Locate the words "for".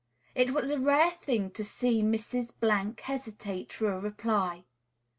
3.71-3.91